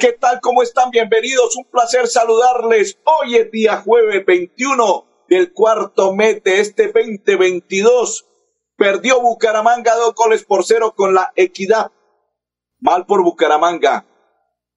[0.00, 0.40] ¿Qué tal?
[0.40, 0.90] ¿Cómo están?
[0.90, 2.98] Bienvenidos, un placer saludarles.
[3.04, 8.26] Hoy es día jueves 21 del cuarto mes de este 2022.
[8.76, 11.92] Perdió Bucaramanga dos goles por cero con la equidad.
[12.78, 14.06] Mal por Bucaramanga.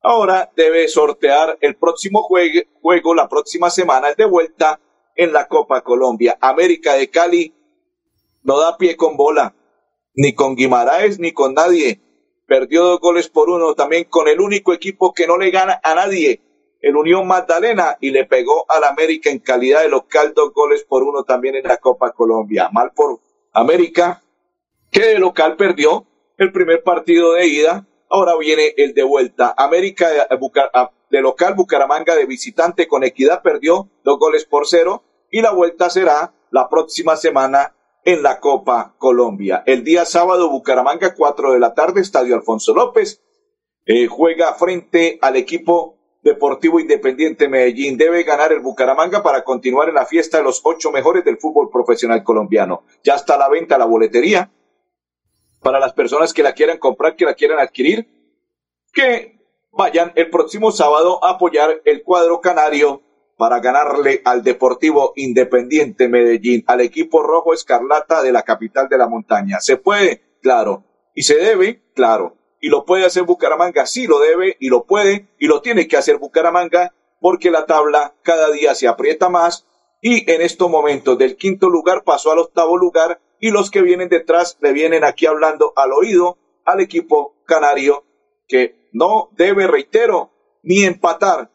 [0.01, 4.81] Ahora debe sortear el próximo juego, la próxima semana, es de vuelta
[5.15, 6.37] en la Copa Colombia.
[6.41, 7.55] América de Cali
[8.41, 9.55] no da pie con bola,
[10.15, 12.01] ni con Guimaraes, ni con nadie.
[12.45, 15.95] Perdió dos goles por uno también con el único equipo que no le gana a
[15.95, 16.41] nadie,
[16.83, 21.01] el Unión Magdalena y le pegó al América en calidad de local dos goles por
[21.03, 22.69] uno también en la Copa Colombia.
[22.73, 23.21] Mal por
[23.53, 24.21] América,
[24.91, 26.05] que de local perdió
[26.37, 27.87] el primer partido de ida.
[28.09, 29.55] Ahora viene el de vuelta.
[29.57, 30.23] América de,
[31.09, 35.89] de local, Bucaramanga de visitante con equidad perdió dos goles por cero y la vuelta
[35.89, 37.73] será la próxima semana
[38.05, 39.63] en la Copa Colombia.
[39.65, 43.21] El día sábado, Bucaramanga, cuatro de la tarde, Estadio Alfonso López,
[43.85, 47.97] eh, juega frente al equipo Deportivo Independiente Medellín.
[47.97, 51.69] Debe ganar el Bucaramanga para continuar en la fiesta de los ocho mejores del fútbol
[51.69, 52.83] profesional colombiano.
[53.03, 54.49] Ya está a la venta la boletería
[55.61, 58.07] para las personas que la quieran comprar, que la quieran adquirir,
[58.93, 59.39] que
[59.71, 63.01] vayan el próximo sábado a apoyar el cuadro canario
[63.43, 69.09] para ganarle al Deportivo Independiente Medellín, al equipo rojo escarlata de la capital de la
[69.09, 69.59] montaña.
[69.59, 70.37] ¿Se puede?
[70.41, 70.85] Claro.
[71.13, 71.83] ¿Y se debe?
[71.93, 75.85] Claro y lo puede hacer Bucaramanga, sí lo debe y lo puede y lo tiene
[75.85, 79.67] que hacer Bucaramanga porque la tabla cada día se aprieta más
[80.01, 84.07] y en estos momentos del quinto lugar pasó al octavo lugar y los que vienen
[84.07, 88.05] detrás le vienen aquí hablando al oído al equipo canario
[88.47, 91.51] que no debe, reitero, ni empatar,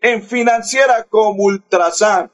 [0.00, 2.32] En financiera como Ultrasan.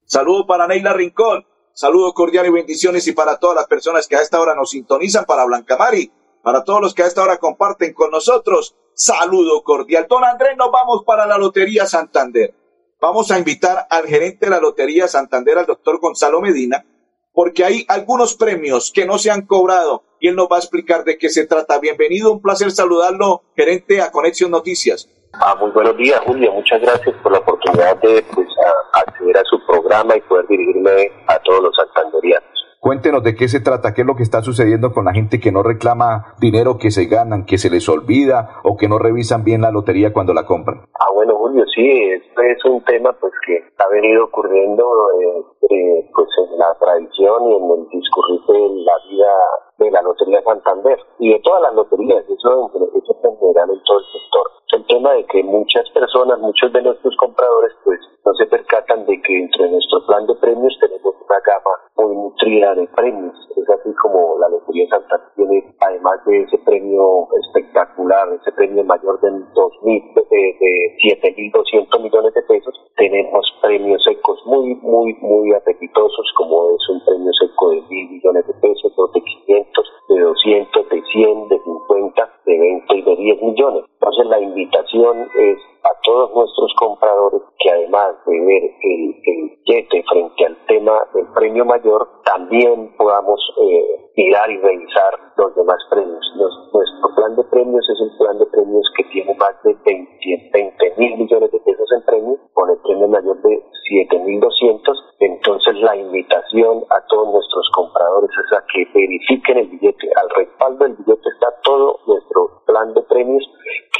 [0.04, 1.46] Saludo para Neila Rincón.
[1.72, 5.24] Saludo cordial y bendiciones y para todas las personas que a esta hora nos sintonizan,
[5.24, 6.12] para Blancamari,
[6.42, 8.76] para todos los que a esta hora comparten con nosotros.
[8.94, 10.06] Saludo cordial.
[10.08, 12.54] Don Andrés, nos vamos para la Lotería Santander.
[13.00, 16.84] Vamos a invitar al gerente de la Lotería Santander, al doctor Gonzalo Medina,
[17.32, 21.04] porque hay algunos premios que no se han cobrado y él nos va a explicar
[21.04, 21.78] de qué se trata.
[21.78, 25.08] Bienvenido, un placer saludarlo, gerente a Conexión Noticias.
[25.32, 26.52] Ah, muy buenos días, Julio.
[26.52, 28.48] Muchas gracias por la oportunidad de pues,
[28.92, 32.59] acceder a su programa y poder dirigirme a todos los santanderianos.
[32.80, 35.52] Cuéntenos de qué se trata, qué es lo que está sucediendo con la gente que
[35.52, 39.60] no reclama dinero que se ganan, que se les olvida o que no revisan bien
[39.60, 40.80] la lotería cuando la compran.
[40.98, 44.82] Ah, bueno, Julio, sí, este es un tema pues que ha venido ocurriendo
[45.20, 49.32] eh, eh, pues en la tradición y en el discurrir de la vida
[49.80, 53.98] de la Lotería Santander y de todas las loterías, eso, eso en general en todo
[53.98, 54.46] el sector.
[54.72, 59.20] El tema de que muchas personas, muchos de nuestros compradores, pues no se percatan de
[59.22, 63.34] que entre nuestro plan de premios tenemos una gama muy nutrida de premios.
[63.56, 69.20] Es así como la Lotería Santander tiene, además de ese premio espectacular, ese premio mayor
[69.20, 76.32] de 2.000, de, de 7.200 millones de pesos, tenemos premios secos muy, muy, muy apetitosos,
[76.36, 79.69] como es un premio seco de mil millones de pesos, dos de 500,
[80.08, 83.84] de 200, de 100, de 50, de 20 y de 10 millones.
[83.92, 90.46] Entonces la invitación es a todos nuestros compradores que además de ver el, el frente
[90.46, 96.20] al tema del premio mayor, también podamos eh, mirar y revisar los demás premios.
[96.36, 101.16] nuestro plan de premios es un plan de premios que tiene más de 20 mil
[101.18, 104.80] millones de pesos en premios, con el premio mayor de 7.200.
[105.20, 110.10] Entonces la invitación a todos nuestros compradores es a que verifiquen el billete.
[110.16, 113.44] Al respaldo del billete está todo nuestro plan de premios,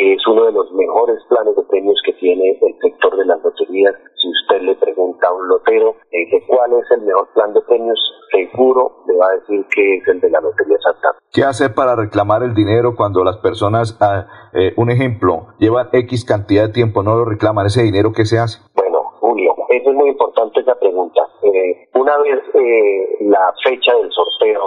[0.01, 3.45] que es uno de los mejores planes de premios que tiene el sector de las
[3.45, 3.95] loterías.
[4.17, 7.99] Si usted le pregunta a un lotero de cuál es el mejor plan de premios,
[8.33, 11.19] seguro le va a decir que es el de la Lotería Santa.
[11.31, 16.25] ¿Qué hacer para reclamar el dinero cuando las personas, ah, eh, un ejemplo, llevan X
[16.25, 18.59] cantidad de tiempo, no lo reclaman ese dinero, ¿qué se hace?
[18.75, 21.21] Bueno, Julio, eso es muy importante esa pregunta.
[21.43, 24.63] Eh, una vez eh, la fecha del sorteo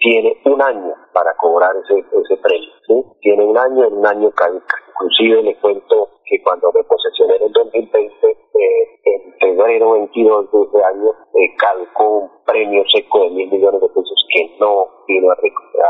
[0.00, 3.04] tiene un año para cobrar ese, ese premio, ¿sí?
[3.20, 4.76] Tiene un año, en un año caduca.
[4.88, 10.62] Inclusive le cuento que cuando me posesioné en el 2020, eh, en febrero 22 de
[10.62, 15.30] ese año, eh, calcó un premio seco de mil millones de pesos que no vino
[15.30, 15.36] a,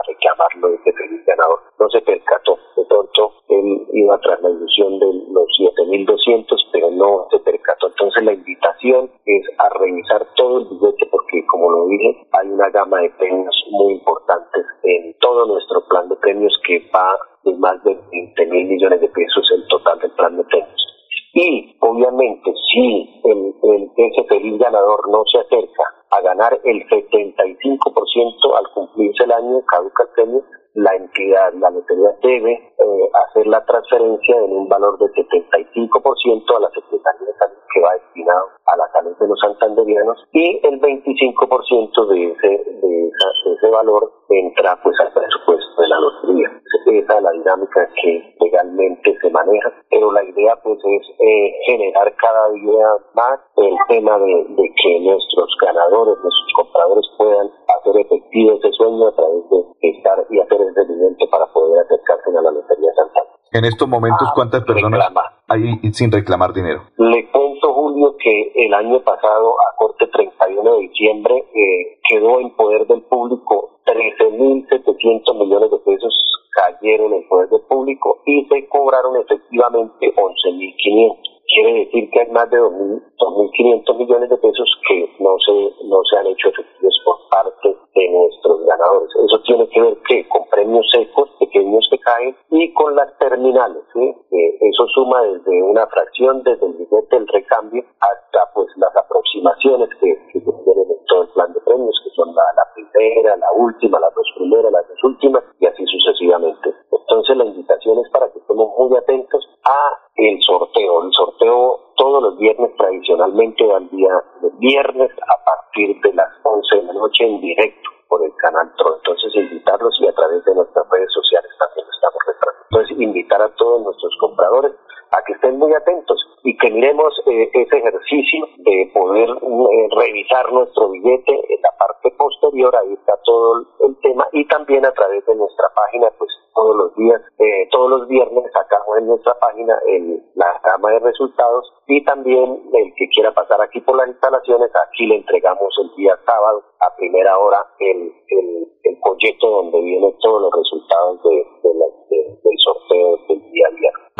[0.06, 1.60] reclamarlo este feliz ganador.
[1.78, 2.58] No se percató.
[2.76, 7.88] De pronto, él iba tras la ilusión de los 7.200, pero no se percató.
[7.88, 12.70] Entonces, la invitación es a revisar todo el billete porque, como lo dije, hay una
[12.70, 17.82] gama de premios muy importantes en todo nuestro plan de premios que va de más
[17.84, 20.86] de 20 mil millones de pesos el total del plan de premios.
[21.32, 28.58] Y obviamente si el, el, ese feliz ganador no se acerca a ganar el 75%
[28.58, 30.42] al cumplirse el año, caduca el
[30.74, 36.60] la entidad, la lotería debe eh, hacer la transferencia en un valor de 75% a
[36.60, 40.80] la Secretaría de Salud que va destinado a la salud de los santanderianos y el
[40.80, 43.10] 25% de ese, de,
[43.56, 46.59] ese valor entra pues al presupuesto de la lotería.
[46.90, 52.12] Esa es la dinámica que legalmente se maneja, pero la idea pues es eh, generar
[52.16, 58.58] cada día más el tema de, de que nuestros ganadores, nuestros compradores puedan hacer efectivo
[58.58, 62.50] ese sueño a través de estar y hacer el rendimiento para poder acercarse a la
[62.50, 63.38] Lotería Santander.
[63.52, 65.10] En estos momentos, ah, ¿cuántas personas
[65.46, 66.82] hay sin reclamar dinero?
[66.98, 72.50] Le cuento, Julio, que el año pasado, a corte 31 de diciembre, eh, quedó en
[72.56, 79.16] poder del público 13.700 millones de pesos cayeron en poder del público y se cobraron
[79.16, 85.52] efectivamente 11.500 quiere decir que hay más de 2.500 millones de pesos que no se,
[85.86, 89.10] no se han hecho efectivos por parte de nuestros ganadores.
[89.24, 93.82] Eso tiene que ver que con premios secos, pequeños que caen, y con las terminales.
[93.96, 99.88] Eh, eso suma desde una fracción, desde el billete del recambio, hasta pues las aproximaciones
[100.00, 102.62] que, que se tienen en todo el plan de premios, que son la, la
[103.00, 106.74] primera, la última, las dos primeras, las dos últimas y así sucesivamente.
[106.92, 109.80] Entonces la invitación es para que estemos muy atentos a
[110.16, 111.04] el sorteo.
[111.04, 116.28] El sorteo todos los viernes tradicionalmente va al día de viernes a partir de las
[116.42, 118.96] 11 de la noche en directo por el canal TRO.
[118.96, 122.66] Entonces invitarlos y a través de nuestras redes sociales también estamos retrasando.
[122.70, 124.72] Entonces invitar a todos nuestros compradores
[125.10, 130.90] a que estén muy atentos y que eh, ese ejercicio de poder eh, revisar nuestro
[130.90, 135.34] billete en la parte posterior, ahí está todo el tema, y también a través de
[135.34, 140.22] nuestra página, pues todos los días, eh, todos los viernes sacamos en nuestra página el,
[140.34, 145.06] la gama de resultados y también el que quiera pasar aquí por las instalaciones, aquí
[145.06, 150.42] le entregamos el día sábado a primera hora el, el, el folleto donde vienen todos
[150.42, 151.46] los resultados de-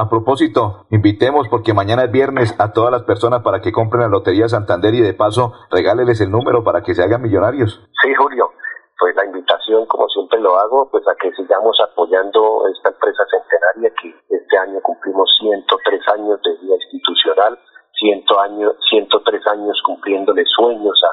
[0.00, 4.08] a propósito, invitemos porque mañana es viernes a todas las personas para que compren la
[4.08, 7.80] Lotería Santander y de paso regáleles el número para que se hagan millonarios.
[8.02, 8.50] Sí, Julio,
[8.98, 13.92] pues la invitación, como siempre lo hago, pues a que sigamos apoyando esta empresa centenaria
[14.00, 17.58] que este año cumplimos 103 años de vida institucional,
[18.00, 21.10] 100 años, 103 años cumpliéndole sueños a,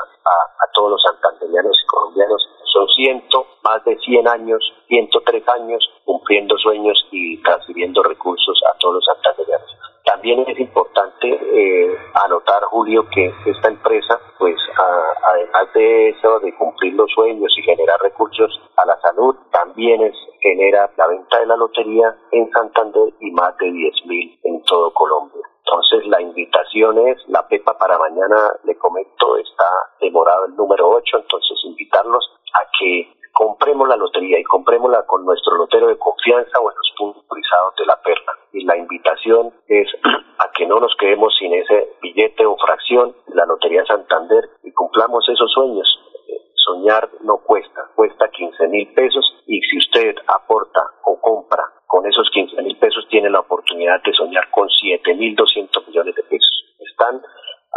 [0.74, 2.50] todos los santanderianos y colombianos.
[2.72, 3.24] Son 100,
[3.64, 9.68] más de 100 años, 103 años cumpliendo sueños y transfiriendo recursos a todos los santanderianos.
[10.06, 16.56] También es importante eh, anotar, Julio, que esta empresa, pues a- además de eso, de
[16.56, 21.46] cumplir los sueños y generar recursos a la salud, también es, genera la venta de
[21.48, 25.37] la lotería en Santander y más de 10 mil en todo Colombia.
[25.68, 29.68] Entonces la invitación es, la PEPA para mañana, le comento, está
[30.00, 35.58] demorado el número 8, entonces invitarlos a que compremos la lotería y comprémosla con nuestro
[35.58, 38.32] lotero de confianza o en los puntos autorizados de la perla.
[38.54, 39.88] Y la invitación es
[40.40, 44.72] a que no nos quedemos sin ese billete o fracción de la Lotería Santander y
[44.72, 45.86] cumplamos esos sueños.
[46.30, 52.06] Eh, Soñar no cuesta, cuesta 15 mil pesos y si usted aporta o compra con
[52.06, 53.40] esos 15 mil pesos tiene la
[53.78, 56.66] oportunidad de soñar con 7 mil 200 millones de pesos.
[56.80, 57.22] Están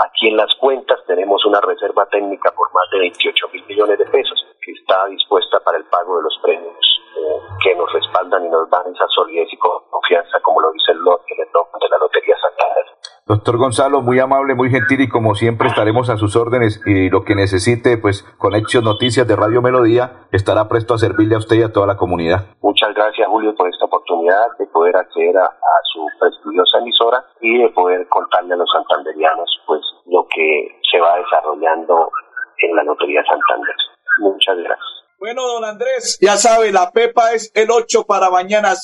[0.08, 4.06] aquí en las cuentas, tenemos una reserva técnica por más de 28 mil millones de
[4.06, 6.76] pesos que está dispuesta para el pago de los premios
[7.16, 9.48] eh, que nos respaldan y nos dan esa solidez
[9.90, 12.86] confianza, como lo dice el lot el eslogan de la Lotería Santander.
[13.30, 17.22] Doctor Gonzalo, muy amable, muy gentil y como siempre estaremos a sus órdenes y lo
[17.22, 21.62] que necesite, pues Conexión Noticias de Radio Melodía estará presto a servirle a usted y
[21.62, 22.46] a toda la comunidad.
[22.60, 27.56] Muchas gracias, Julio, por esta oportunidad de poder acceder a, a su prestigiosa emisora y
[27.56, 32.10] de poder contarle a los santanderianos pues lo que se va desarrollando
[32.58, 33.76] en la Lotería Santander.
[34.18, 35.00] Muchas gracias.
[35.20, 38.74] Bueno, don Andrés, ya sabe, la Pepa es el 8 para mañana,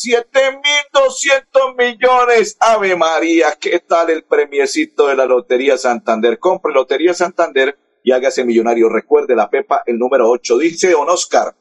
[0.97, 2.57] 7.200 millones.
[2.61, 6.39] Ave María, ¿qué tal el premiecito de la Lotería Santander?
[6.39, 8.89] Compre Lotería Santander y hágase millonario.
[8.89, 10.59] Recuerde la Pepa, el número 8.
[10.59, 11.55] Dice don Oscar.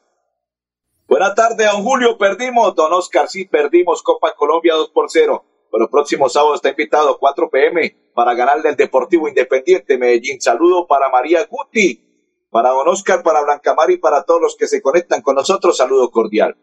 [1.06, 2.16] Buena tarde, don Julio.
[2.18, 3.28] Perdimos, don Oscar.
[3.28, 5.44] Sí, perdimos Copa Colombia 2 por 0.
[5.70, 10.40] Pero el próximo sábado está invitado 4 pm para ganarle el Deportivo Independiente Medellín.
[10.40, 14.80] Saludo para María Guti, para don Oscar, para Blancamar y para todos los que se
[14.80, 15.76] conectan con nosotros.
[15.76, 16.56] Saludo cordial.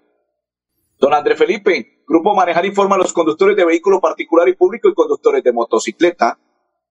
[0.97, 4.93] Don André Felipe, Grupo Manejar informa a los conductores de vehículo particular y público y
[4.93, 6.39] conductores de motocicleta.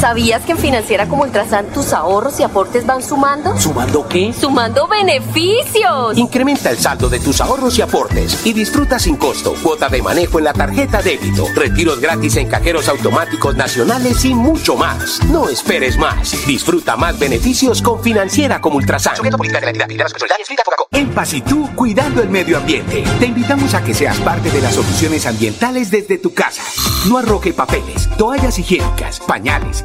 [0.00, 3.58] ¿Sabías que en Financiera como Ultrasan tus ahorros y aportes van sumando?
[3.58, 4.32] ¿Sumando qué?
[4.32, 6.16] ¡Sumando beneficios!
[6.16, 10.38] Incrementa el saldo de tus ahorros y aportes y disfruta sin costo cuota de manejo
[10.38, 15.20] en la tarjeta débito, retiros gratis en cajeros automáticos nacionales y mucho más.
[15.24, 16.46] No esperes más.
[16.46, 19.16] Disfruta más beneficios con Financiera como Ultrasan.
[20.92, 23.02] En Paz y tú, cuidando el medio ambiente.
[23.18, 26.62] Te invitamos a que seas parte de las soluciones ambientales desde tu casa.
[27.08, 29.84] No arroje papeles, toallas higiénicas, pañales,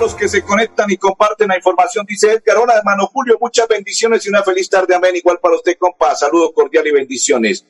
[0.00, 4.24] Los que se conectan y comparten la información, dice Edgar, hola hermano Julio, muchas bendiciones
[4.24, 7.66] y una feliz tarde, amén, igual para usted, compa, saludo cordial y bendiciones.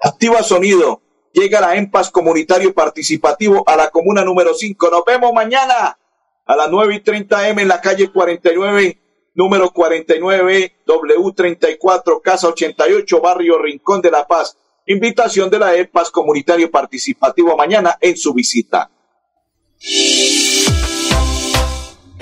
[0.00, 5.98] Activa sonido, llega la EMPAS comunitario participativo a la comuna número 5, nos vemos mañana
[6.46, 8.98] a las 9 y 30 M en la calle 49,
[9.34, 14.56] número 49, W34, Casa 88, Barrio Rincón de la Paz.
[14.86, 18.90] Invitación de la EMPAS comunitario participativo mañana en su visita.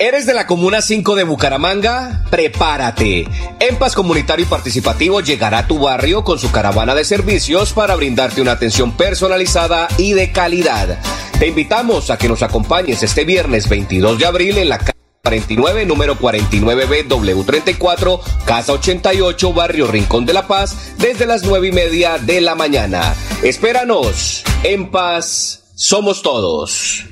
[0.01, 2.25] ¿Eres de la Comuna 5 de Bucaramanga?
[2.31, 3.27] Prepárate.
[3.59, 8.41] EMPAS Comunitario y Participativo llegará a tu barrio con su caravana de servicios para brindarte
[8.41, 10.97] una atención personalizada y de calidad.
[11.37, 15.85] Te invitamos a que nos acompañes este viernes 22 de abril en la calle 49,
[15.85, 22.17] número 49B W34, Casa 88, Barrio Rincón de la Paz, desde las 9 y media
[22.17, 23.13] de la mañana.
[23.43, 24.43] Espéranos.
[24.63, 27.05] En paz, somos todos.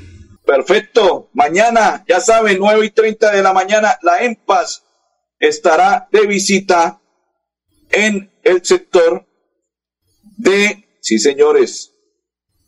[0.49, 1.29] Perfecto.
[1.33, 4.83] Mañana, ya saben, 9 y 30 de la mañana, la EMPAS
[5.39, 6.99] estará de visita
[7.91, 9.27] en el sector
[10.37, 11.93] de, sí señores,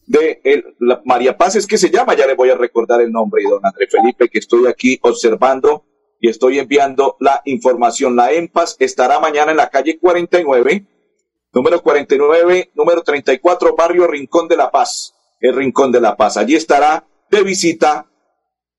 [0.06, 3.42] de la María Paz es que se llama, ya le voy a recordar el nombre,
[3.42, 5.86] y don André Felipe, que estoy aquí observando
[6.20, 8.16] y estoy enviando la información.
[8.16, 10.86] La EMPAS estará mañana en la calle 49,
[11.52, 16.38] número 49, número 34, barrio Rincón de la Paz, el Rincón de la Paz.
[16.38, 18.08] Allí estará de visita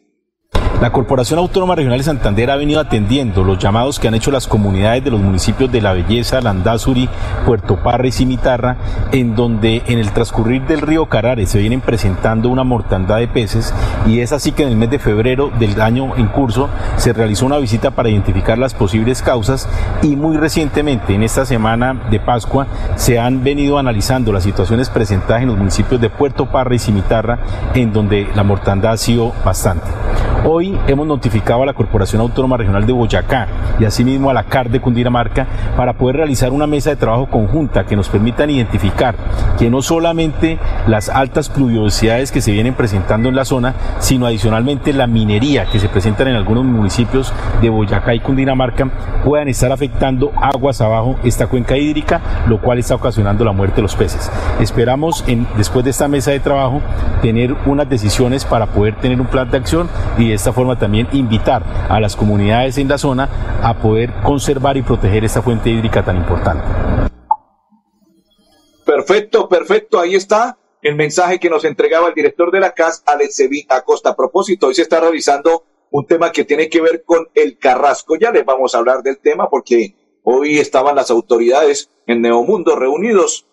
[0.82, 4.48] La Corporación Autónoma Regional de Santander ha venido atendiendo los llamados que han hecho las
[4.48, 7.08] comunidades de los municipios de La Belleza, Landazuri,
[7.46, 8.76] Puerto Parra y Cimitarra,
[9.14, 13.74] en donde en el transcurrir del río Carare se vienen presentando una mortandad de peces
[14.06, 17.46] y es así que en el mes de febrero del año en curso se realizó
[17.46, 19.70] una visita para identificar las posibles causas
[20.02, 25.44] y muy recientemente en esta semana de Pascua se han venido analizando las situaciones presentadas
[25.44, 27.40] en los municipios de Puerto Parra y Cimitarra
[27.74, 29.88] en donde la mortandad ha sido bastante.
[30.46, 33.47] Hoy hemos notificado a la Corporación Autónoma Regional de Boyacá
[33.80, 37.86] y asimismo a la CAR de Cundinamarca para poder realizar una mesa de trabajo conjunta
[37.86, 39.15] que nos permitan identificar
[39.60, 44.93] que no solamente las altas pluviosidades que se vienen presentando en la zona, sino adicionalmente
[44.93, 48.89] la minería que se presentan en algunos municipios de Boyacá y Cundinamarca
[49.23, 53.82] puedan estar afectando aguas abajo esta cuenca hídrica, lo cual está ocasionando la muerte de
[53.82, 54.32] los peces.
[54.60, 55.26] Esperamos
[55.58, 56.82] después de esta mesa de trabajo
[57.21, 61.08] tener unas decisiones para poder tener un plan de acción y de esta forma también
[61.12, 66.04] invitar a las comunidades en la zona a poder conservar y proteger esta fuente hídrica
[66.04, 66.63] tan importante.
[68.86, 70.00] Perfecto, perfecto.
[70.00, 74.10] Ahí está el mensaje que nos entregaba el director de la CAS, Alexevi Acosta.
[74.10, 78.16] A propósito, hoy se está realizando un tema que tiene que ver con el Carrasco.
[78.18, 83.48] Ya les vamos a hablar del tema porque hoy estaban las autoridades en Neomundo reunidos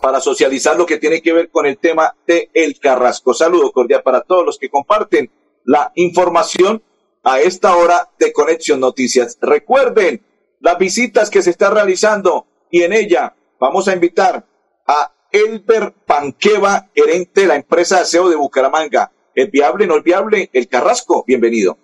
[0.00, 3.34] para socializar lo que tiene que ver con el tema de el Carrasco.
[3.34, 5.30] Saludo cordial para todos los que comparten
[5.66, 6.82] la información
[7.24, 9.36] a esta hora de Conexión Noticias.
[9.40, 10.24] Recuerden
[10.60, 14.46] las visitas que se están realizando y en ella vamos a invitar
[14.86, 19.12] a Elber Panqueva, gerente de la empresa de aseo de Bucaramanga.
[19.34, 20.48] ¿Es viable, no es viable?
[20.52, 21.76] El Carrasco, bienvenido.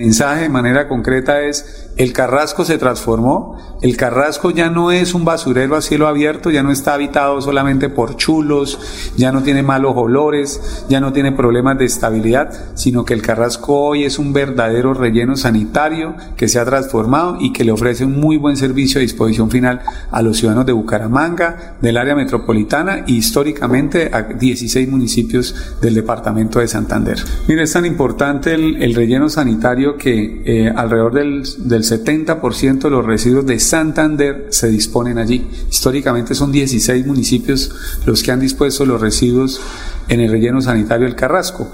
[0.00, 5.26] Mensaje de manera concreta es, el Carrasco se transformó, el Carrasco ya no es un
[5.26, 9.92] basurero a cielo abierto, ya no está habitado solamente por chulos, ya no tiene malos
[9.96, 14.94] olores, ya no tiene problemas de estabilidad, sino que el Carrasco hoy es un verdadero
[14.94, 19.02] relleno sanitario que se ha transformado y que le ofrece un muy buen servicio a
[19.02, 25.76] disposición final a los ciudadanos de Bucaramanga, del área metropolitana y históricamente a 16 municipios
[25.82, 27.18] del departamento de Santander.
[27.48, 33.04] Mire, es tan importante el relleno sanitario que eh, alrededor del, del 70% de los
[33.04, 35.46] residuos de Santander se disponen allí.
[35.70, 37.72] Históricamente son 16 municipios
[38.06, 39.60] los que han dispuesto los residuos
[40.08, 41.70] en el relleno sanitario del Carrasco.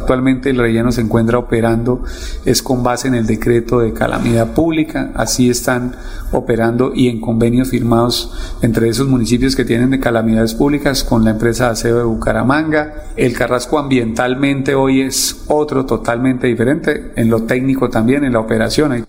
[0.00, 2.02] Actualmente el relleno se encuentra operando,
[2.44, 5.96] es con base en el decreto de calamidad pública, así están
[6.32, 8.32] operando y en convenios firmados
[8.62, 13.04] entre esos municipios que tienen de calamidades públicas con la empresa de aseo de Bucaramanga.
[13.16, 19.06] El Carrasco ambientalmente hoy es otro totalmente diferente, en lo técnico también, en la operación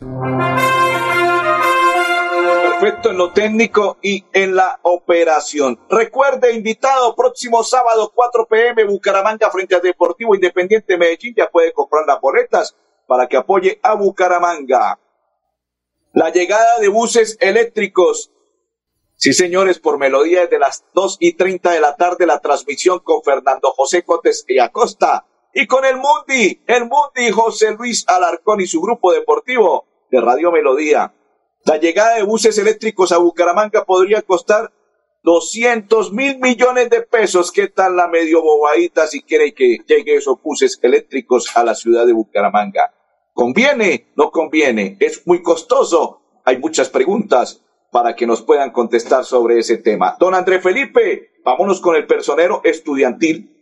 [2.88, 5.78] perfecto en lo técnico y en la operación.
[5.90, 11.34] Recuerde, invitado, próximo sábado 4 pm, Bucaramanga frente a Deportivo Independiente Medellín.
[11.36, 15.00] Ya puede comprar las boletas para que apoye a Bucaramanga.
[16.14, 18.32] La llegada de buses eléctricos.
[19.16, 23.22] Sí, señores, por melodía desde las 2 y 30 de la tarde, la transmisión con
[23.22, 25.26] Fernando José Cotes y Acosta.
[25.54, 30.52] Y con el Mundi, el Mundi José Luis Alarcón y su grupo deportivo de Radio
[30.52, 31.14] Melodía.
[31.66, 34.72] La llegada de buses eléctricos a Bucaramanga podría costar
[35.24, 37.52] 200 mil millones de pesos.
[37.52, 42.06] ¿Qué tal la medio bobadita si quiere que llegue esos buses eléctricos a la ciudad
[42.06, 42.94] de Bucaramanga?
[43.34, 44.08] ¿Conviene?
[44.16, 44.98] ¿No conviene?
[45.00, 46.22] ¿Es muy costoso?
[46.46, 50.16] Hay muchas preguntas para que nos puedan contestar sobre ese tema.
[50.20, 53.54] Don André Felipe, vámonos con el personero estudiantil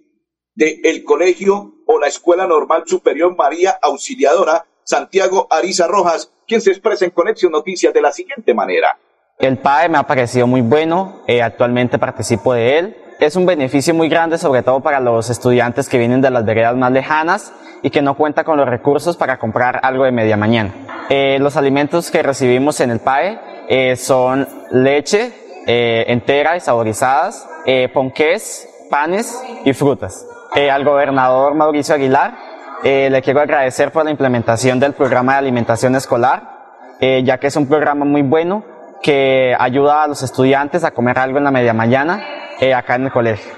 [0.53, 7.05] del colegio o la Escuela Normal Superior María Auxiliadora Santiago Ariza Rojas quien se expresa
[7.05, 8.99] en Conexión Noticias de la siguiente manera.
[9.39, 12.97] El PAE me ha parecido muy bueno, eh, actualmente participo de él.
[13.19, 16.75] Es un beneficio muy grande, sobre todo para los estudiantes que vienen de las veredas
[16.75, 20.71] más lejanas y que no cuentan con los recursos para comprar algo de media mañana.
[21.09, 25.33] Eh, los alimentos que recibimos en el PAE eh, son leche
[25.67, 27.49] entera y saborizadas,
[27.91, 30.27] ponqués, panes y frutas.
[30.53, 32.44] al gobernador Mauricio Aguilar
[32.87, 37.47] eh, le quiero agradecer por la implementación del programa de alimentación escolar, eh, ya que
[37.47, 38.63] es un programa muy bueno
[39.01, 42.23] que ayuda a los estudiantes a comer algo en la media mañana
[42.59, 43.51] eh, acá en el colegio.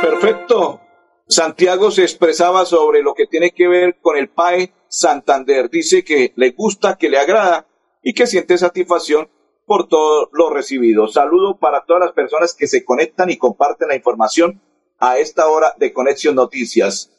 [0.00, 0.80] Perfecto.
[1.26, 5.68] Santiago se expresaba sobre lo que tiene que ver con el PAE Santander.
[5.70, 7.66] Dice que le gusta, que le agrada
[8.04, 9.28] y que siente satisfacción
[9.66, 11.08] por todo lo recibido.
[11.08, 14.62] Saludo para todas las personas que se conectan y comparten la información
[14.98, 17.10] a esta hora de Conexión Noticias.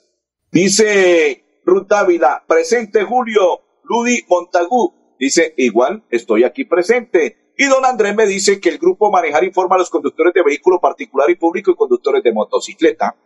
[0.51, 4.93] Dice Ruth Dávila, presente Julio, Ludi Montagú.
[5.19, 7.53] Dice, igual, estoy aquí presente.
[7.57, 10.79] Y don Andrés me dice que el grupo Manejar informa a los conductores de vehículo
[10.79, 13.17] particular y público y conductores de motocicleta.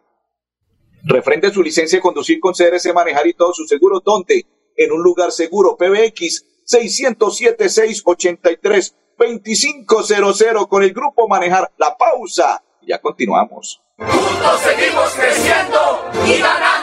[1.03, 4.01] Refrende su licencia de conducir con CRC Manejar y todos sus seguros.
[4.03, 4.45] ¿Dónde?
[4.75, 5.77] En un lugar seguro.
[5.77, 11.71] PBX 607 683 2500 con el grupo Manejar.
[11.77, 12.62] La pausa.
[12.85, 13.81] Ya continuamos.
[13.97, 16.82] Juntos seguimos creciendo y ganando.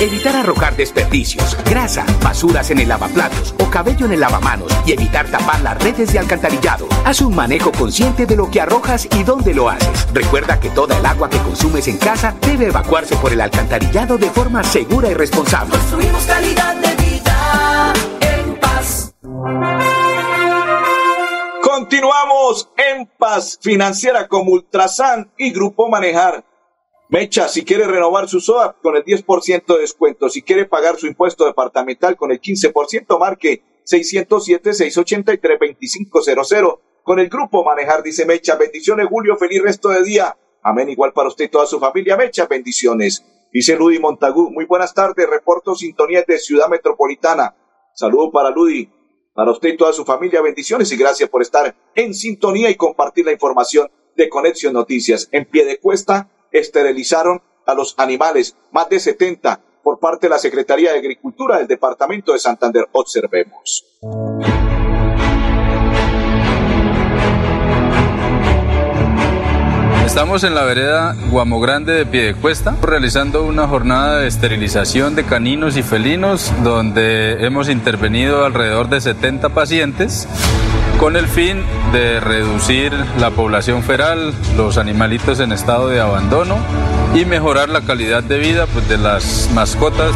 [0.00, 5.28] Evitar arrojar desperdicios, grasa, basuras en el lavaplatos o cabello en el lavamanos y evitar
[5.28, 6.86] tapar las redes de alcantarillado.
[7.04, 10.06] Haz un manejo consciente de lo que arrojas y dónde lo haces.
[10.12, 14.30] Recuerda que toda el agua que consumes en casa debe evacuarse por el alcantarillado de
[14.30, 15.76] forma segura y responsable.
[15.76, 19.14] Construimos calidad de vida en paz.
[21.62, 26.44] Continuamos en paz financiera como Ultrasan y Grupo Manejar.
[27.10, 31.06] Mecha, si quiere renovar su SOA con el 10% de descuento, si quiere pagar su
[31.06, 38.56] impuesto departamental con el 15%, marque 607-683-2500 con el grupo Manejar, dice Mecha.
[38.56, 40.36] Bendiciones, Julio, feliz resto de día.
[40.62, 42.18] Amén, igual para usted y toda su familia.
[42.18, 43.24] Mecha, bendiciones.
[43.50, 47.56] Dice Ludi Montagú, muy buenas tardes, reporto sintonía de Ciudad Metropolitana.
[47.94, 48.92] Saludo para Ludi,
[49.32, 53.24] para usted y toda su familia, bendiciones y gracias por estar en sintonía y compartir
[53.24, 55.30] la información de Conexión Noticias.
[55.32, 60.38] En pie de cuesta, esterilizaron a los animales, más de 70 por parte de la
[60.38, 62.86] Secretaría de Agricultura del Departamento de Santander.
[62.92, 63.84] Observemos.
[70.04, 75.76] Estamos en la vereda Guamo Grande de Piedecuesta realizando una jornada de esterilización de caninos
[75.76, 80.26] y felinos donde hemos intervenido alrededor de 70 pacientes
[80.98, 86.56] con el fin de reducir la población feral, los animalitos en estado de abandono
[87.14, 90.12] y mejorar la calidad de vida pues, de las mascotas.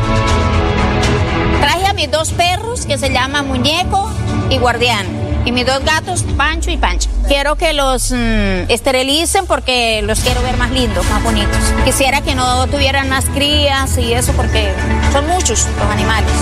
[1.61, 4.11] Traje a mis dos perros que se llaman Muñeco
[4.51, 5.07] y Guardián.
[5.45, 7.11] Y mis dos gatos, Pancho y Pancho.
[7.27, 11.59] Quiero que los mm, esterilicen porque los quiero ver más lindos, más bonitos.
[11.85, 14.73] Quisiera que no tuvieran más crías y eso porque
[15.12, 16.33] son muchos los animales.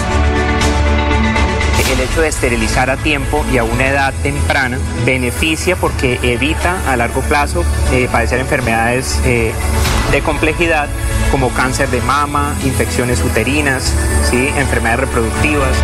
[1.92, 6.96] El hecho de esterilizar a tiempo y a una edad temprana beneficia porque evita a
[6.96, 9.52] largo plazo eh, padecer enfermedades eh,
[10.12, 10.88] de complejidad
[11.32, 13.92] como cáncer de mama, infecciones uterinas,
[14.30, 14.48] ¿sí?
[14.56, 15.76] enfermedades reproductivas.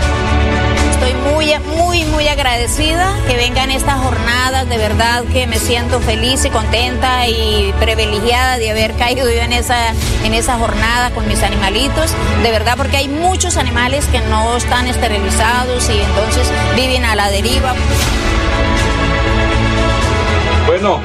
[1.07, 4.69] Estoy muy, muy, muy agradecida que vengan estas jornadas.
[4.69, 9.53] De verdad que me siento feliz y contenta y privilegiada de haber caído yo en
[9.53, 12.12] esa, en esa jornada con mis animalitos.
[12.42, 17.31] De verdad, porque hay muchos animales que no están esterilizados y entonces viven a la
[17.31, 17.73] deriva.
[20.66, 21.01] Bueno,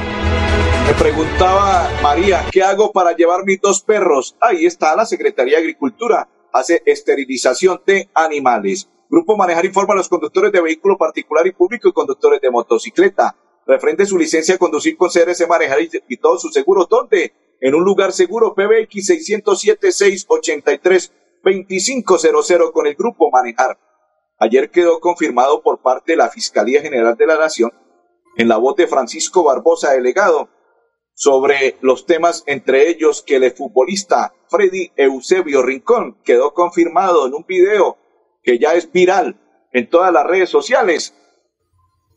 [0.84, 4.34] me preguntaba María, ¿qué hago para llevar mis dos perros?
[4.40, 8.88] Ahí está la Secretaría de Agricultura, hace esterilización de animales.
[9.12, 13.36] Grupo Manejar informa a los conductores de vehículo particular y público y conductores de motocicleta.
[13.66, 16.88] Referente su licencia a conducir con CRS Manejar y todos sus seguros.
[16.88, 17.34] ¿Dónde?
[17.60, 19.10] En un lugar seguro, PBX
[21.44, 23.78] 607-683-2500 con el Grupo Manejar.
[24.38, 27.70] Ayer quedó confirmado por parte de la Fiscalía General de la Nación,
[28.38, 30.48] en la voz de Francisco Barbosa, delegado,
[31.12, 37.44] sobre los temas, entre ellos que el futbolista Freddy Eusebio Rincón quedó confirmado en un
[37.46, 37.98] video
[38.42, 39.40] que ya es viral
[39.72, 41.14] en todas las redes sociales,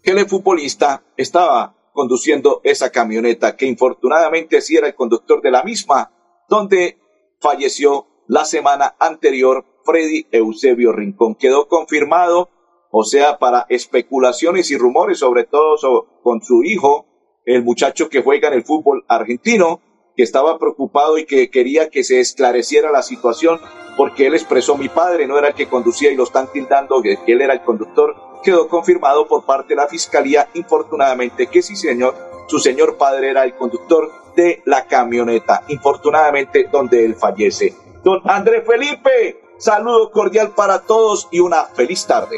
[0.04, 5.64] que el futbolista estaba conduciendo esa camioneta, que infortunadamente sí era el conductor de la
[5.64, 6.12] misma,
[6.50, 7.00] donde
[7.40, 11.36] falleció la semana anterior Freddy Eusebio Rincón.
[11.36, 12.50] Quedó confirmado,
[12.92, 17.06] o sea, para especulaciones y rumores, sobre todo con su hijo,
[17.46, 19.82] el muchacho que juega en el fútbol argentino,
[20.16, 23.60] que estaba preocupado y que quería que se esclareciera la situación
[23.96, 27.18] porque él expresó mi padre no era el que conducía y lo están tildando que
[27.28, 28.16] él era el conductor.
[28.44, 32.16] Quedó confirmado por parte de la fiscalía, infortunadamente, que sí, señor,
[32.48, 37.74] su señor padre era el conductor de la camioneta, infortunadamente, donde él fallece.
[38.04, 42.38] Don André Felipe, saludo cordial para todos y una feliz tarde.